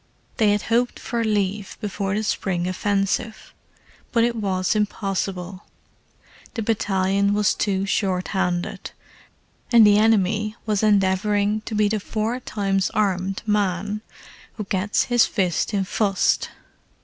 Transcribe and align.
They 0.37 0.49
had 0.49 0.63
hoped 0.63 0.97
for 0.97 1.23
leave 1.23 1.77
before 1.79 2.15
the 2.15 2.23
spring 2.23 2.65
offensive, 2.65 3.53
but 4.11 4.23
it 4.23 4.35
was 4.35 4.75
impossible: 4.75 5.67
the 6.55 6.63
battalion 6.63 7.35
was 7.35 7.53
too 7.53 7.85
shorthanded, 7.85 8.93
and 9.71 9.85
the 9.85 9.99
enemy 9.99 10.55
was 10.65 10.81
endeavouring 10.81 11.61
to 11.65 11.75
be 11.75 11.87
the 11.87 11.99
four 11.99 12.39
times 12.39 12.89
armed 12.95 13.43
man 13.45 14.01
who 14.53 14.63
"gets 14.63 15.03
his 15.03 15.27
fist 15.27 15.71
in 15.71 15.83
fust." 15.83 16.49